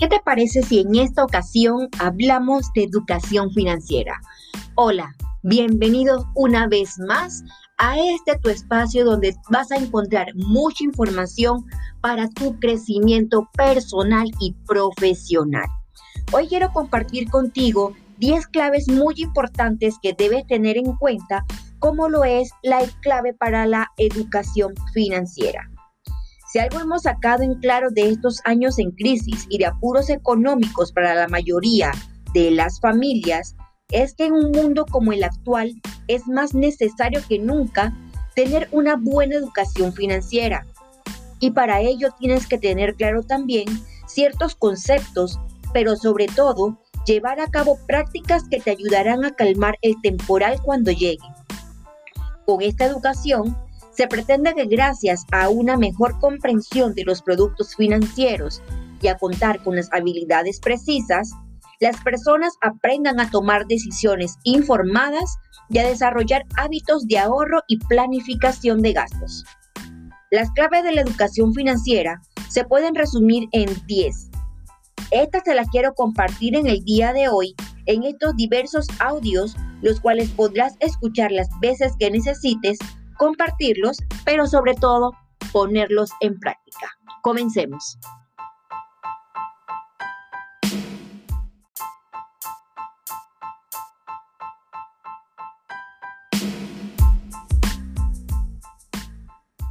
[0.00, 4.18] ¿Qué te parece si en esta ocasión hablamos de educación financiera?
[4.74, 7.44] Hola, bienvenidos una vez más
[7.76, 11.66] a este tu espacio donde vas a encontrar mucha información
[12.00, 15.68] para tu crecimiento personal y profesional.
[16.32, 21.44] Hoy quiero compartir contigo 10 claves muy importantes que debes tener en cuenta,
[21.78, 25.70] como lo es la clave para la educación financiera.
[26.52, 30.90] Si algo hemos sacado en claro de estos años en crisis y de apuros económicos
[30.90, 31.92] para la mayoría
[32.34, 33.54] de las familias,
[33.92, 37.96] es que en un mundo como el actual es más necesario que nunca
[38.34, 40.66] tener una buena educación financiera.
[41.38, 43.66] Y para ello tienes que tener claro también
[44.08, 45.38] ciertos conceptos,
[45.72, 50.90] pero sobre todo llevar a cabo prácticas que te ayudarán a calmar el temporal cuando
[50.90, 51.18] llegue.
[52.44, 53.56] Con esta educación
[54.00, 58.62] se pretende que gracias a una mejor comprensión de los productos financieros
[59.02, 61.32] y a contar con las habilidades precisas,
[61.80, 65.36] las personas aprendan a tomar decisiones informadas
[65.68, 69.44] y a desarrollar hábitos de ahorro y planificación de gastos.
[70.30, 74.30] Las claves de la educación financiera se pueden resumir en 10.
[75.10, 80.00] Estas te las quiero compartir en el día de hoy en estos diversos audios, los
[80.00, 82.78] cuales podrás escuchar las veces que necesites
[83.20, 85.12] compartirlos, pero sobre todo
[85.52, 86.88] ponerlos en práctica.
[87.20, 87.98] Comencemos.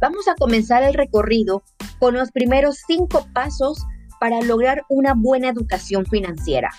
[0.00, 1.62] Vamos a comenzar el recorrido
[2.00, 3.78] con los primeros cinco pasos
[4.18, 6.70] para lograr una buena educación financiera.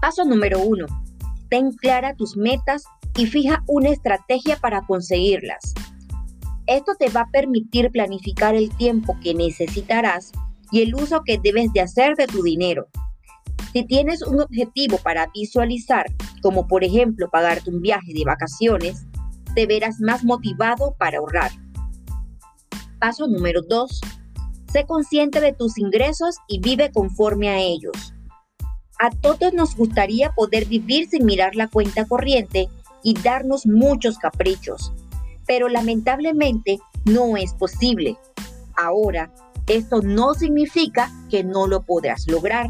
[0.00, 0.86] Paso número uno.
[1.50, 2.84] Ten clara tus metas
[3.18, 5.74] y fija una estrategia para conseguirlas.
[6.66, 10.30] Esto te va a permitir planificar el tiempo que necesitarás
[10.70, 12.86] y el uso que debes de hacer de tu dinero.
[13.72, 16.06] Si tienes un objetivo para visualizar,
[16.42, 19.04] como por ejemplo pagarte un viaje de vacaciones,
[19.52, 21.50] te verás más motivado para ahorrar.
[23.00, 24.00] Paso número 2.
[24.72, 28.14] Sé consciente de tus ingresos y vive conforme a ellos.
[29.00, 32.68] A todos nos gustaría poder vivir sin mirar la cuenta corriente
[33.02, 34.92] y darnos muchos caprichos.
[35.46, 38.16] Pero lamentablemente no es posible.
[38.76, 39.32] Ahora,
[39.66, 42.68] esto no significa que no lo podrás lograr.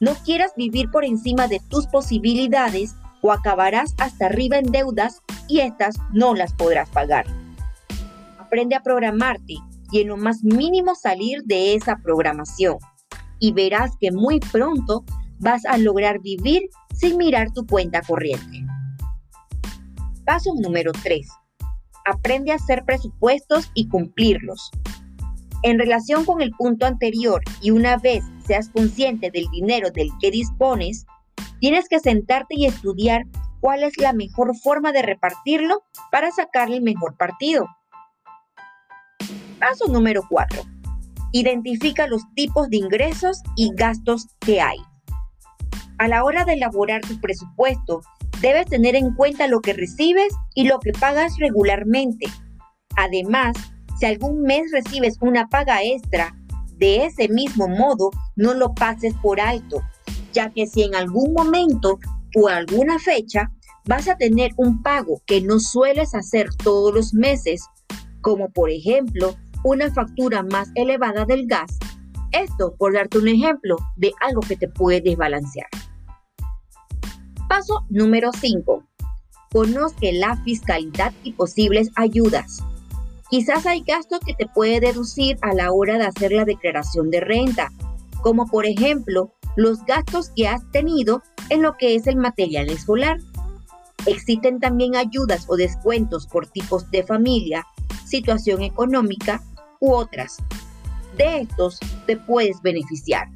[0.00, 5.60] No quieras vivir por encima de tus posibilidades o acabarás hasta arriba en deudas y
[5.60, 7.26] estas no las podrás pagar.
[8.38, 9.54] Aprende a programarte
[9.90, 12.78] y en lo más mínimo salir de esa programación
[13.38, 15.04] y verás que muy pronto
[15.38, 18.65] vas a lograr vivir sin mirar tu cuenta corriente.
[20.26, 21.24] Paso número 3.
[22.04, 24.72] Aprende a hacer presupuestos y cumplirlos.
[25.62, 30.32] En relación con el punto anterior y una vez seas consciente del dinero del que
[30.32, 31.06] dispones,
[31.60, 33.22] tienes que sentarte y estudiar
[33.60, 37.68] cuál es la mejor forma de repartirlo para sacarle el mejor partido.
[39.60, 40.60] Paso número 4.
[41.30, 44.78] Identifica los tipos de ingresos y gastos que hay.
[45.98, 48.02] A la hora de elaborar tu presupuesto,
[48.40, 52.26] Debes tener en cuenta lo que recibes y lo que pagas regularmente.
[52.96, 53.56] Además,
[53.98, 56.34] si algún mes recibes una paga extra,
[56.76, 59.82] de ese mismo modo no lo pases por alto,
[60.32, 61.98] ya que si en algún momento
[62.34, 63.50] o alguna fecha
[63.86, 67.64] vas a tener un pago que no sueles hacer todos los meses,
[68.20, 71.78] como por ejemplo una factura más elevada del gas,
[72.32, 75.68] esto por darte un ejemplo de algo que te puede desbalancear.
[77.48, 78.82] Paso número 5.
[79.52, 82.58] Conoce la fiscalidad y posibles ayudas.
[83.30, 87.20] Quizás hay gastos que te puede deducir a la hora de hacer la declaración de
[87.20, 87.70] renta,
[88.20, 93.18] como por ejemplo los gastos que has tenido en lo que es el material escolar.
[94.06, 97.64] Existen también ayudas o descuentos por tipos de familia,
[98.04, 99.40] situación económica
[99.80, 100.38] u otras.
[101.16, 103.28] De estos te puedes beneficiar.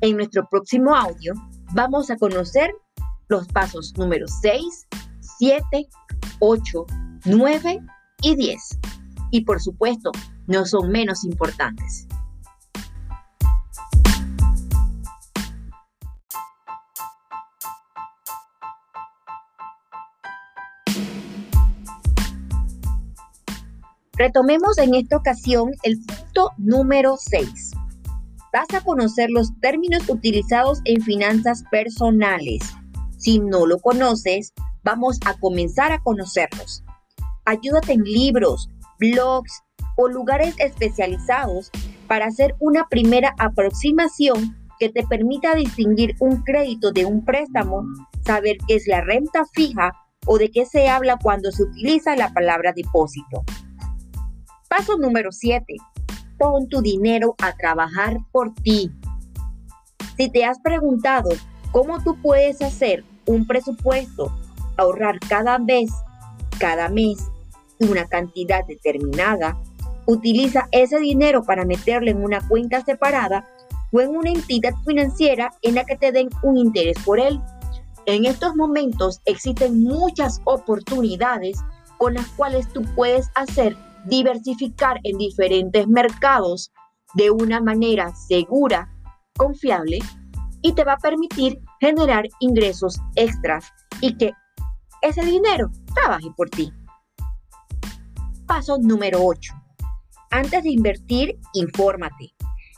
[0.00, 1.34] En nuestro próximo audio
[1.72, 2.70] vamos a conocer
[3.28, 4.86] los pasos número 6,
[5.38, 5.88] 7,
[6.40, 6.86] 8,
[7.24, 7.80] 9
[8.22, 8.78] y 10.
[9.30, 10.12] Y por supuesto,
[10.46, 12.06] no son menos importantes.
[24.16, 27.73] Retomemos en esta ocasión el punto número 6
[28.54, 32.60] vas a conocer los términos utilizados en finanzas personales.
[33.18, 34.54] Si no lo conoces,
[34.84, 36.84] vamos a comenzar a conocerlos.
[37.46, 38.70] Ayúdate en libros,
[39.00, 39.60] blogs
[39.96, 41.72] o lugares especializados
[42.06, 47.82] para hacer una primera aproximación que te permita distinguir un crédito de un préstamo,
[48.24, 49.92] saber qué es la renta fija
[50.26, 53.42] o de qué se habla cuando se utiliza la palabra depósito.
[54.68, 55.74] Paso número 7.
[56.38, 58.90] Pon tu dinero a trabajar por ti.
[60.16, 61.30] Si te has preguntado
[61.72, 64.32] cómo tú puedes hacer un presupuesto,
[64.76, 65.90] ahorrar cada vez,
[66.58, 67.18] cada mes,
[67.80, 69.56] una cantidad determinada,
[70.06, 73.48] utiliza ese dinero para meterlo en una cuenta separada
[73.92, 77.40] o en una entidad financiera en la que te den un interés por él.
[78.06, 81.58] En estos momentos existen muchas oportunidades
[81.96, 86.72] con las cuales tú puedes hacer diversificar en diferentes mercados
[87.14, 88.90] de una manera segura,
[89.36, 89.98] confiable
[90.62, 93.66] y te va a permitir generar ingresos extras
[94.00, 94.32] y que
[95.02, 96.72] ese dinero trabaje por ti.
[98.46, 99.52] Paso número 8.
[100.30, 102.34] Antes de invertir, infórmate.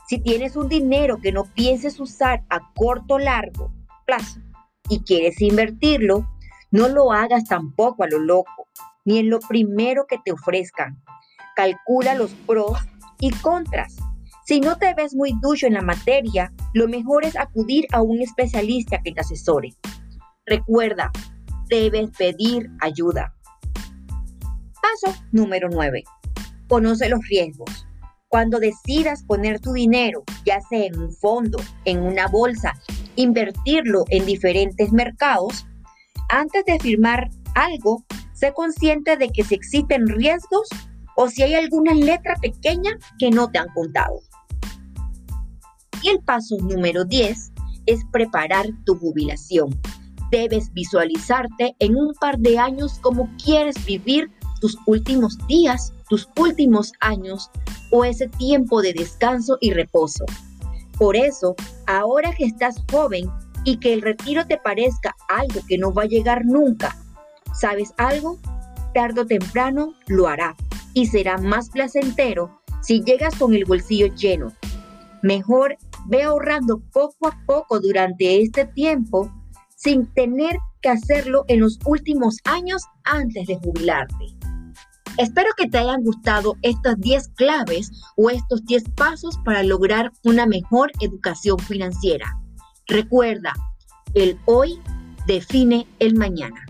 [0.07, 3.73] Si tienes un dinero que no pienses usar a corto o largo
[4.05, 4.39] plazo
[4.89, 6.29] y quieres invertirlo,
[6.71, 8.66] no lo hagas tampoco a lo loco,
[9.07, 11.01] ni en lo primero que te ofrezcan.
[11.55, 12.77] Calcula los pros
[13.21, 13.95] y contras.
[14.45, 18.21] Si no te ves muy ducho en la materia, lo mejor es acudir a un
[18.21, 19.73] especialista que te asesore.
[20.45, 21.09] Recuerda,
[21.69, 23.33] debes pedir ayuda.
[24.81, 26.03] Paso número 9.
[26.67, 27.87] Conoce los riesgos.
[28.27, 32.73] Cuando decidas poner tu dinero, ya sea en un fondo, en una bolsa,
[33.15, 35.65] invertirlo en diferentes mercados,
[36.29, 38.03] antes de firmar algo,
[38.37, 40.69] sé consciente de que si existen riesgos
[41.15, 44.19] o si hay alguna letra pequeña que no te han contado.
[46.03, 47.51] Y el paso número 10
[47.87, 49.69] es preparar tu jubilación.
[50.29, 54.29] Debes visualizarte en un par de años como quieres vivir
[54.61, 57.49] tus últimos días, tus últimos años
[57.91, 60.25] o ese tiempo de descanso y reposo.
[60.99, 61.55] Por eso,
[61.87, 63.31] ahora que estás joven
[63.63, 66.95] y que el retiro te parezca algo que no va a llegar nunca,
[67.59, 68.39] ¿sabes algo?
[68.93, 70.55] Tardo o temprano lo hará
[70.93, 74.53] y será más placentero si llegas con el bolsillo lleno.
[75.21, 75.77] Mejor
[76.07, 79.31] ve ahorrando poco a poco durante este tiempo
[79.75, 84.37] sin tener que hacerlo en los últimos años antes de jubilarte.
[85.17, 90.45] Espero que te hayan gustado estas 10 claves o estos 10 pasos para lograr una
[90.45, 92.39] mejor educación financiera.
[92.87, 93.53] Recuerda,
[94.13, 94.79] el hoy
[95.25, 96.66] define el mañana.